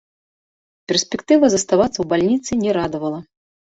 [0.91, 3.19] Перспектыва заставацца ў бальніцы не радавала.